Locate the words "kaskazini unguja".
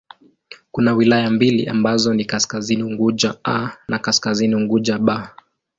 2.25-3.35, 3.99-4.97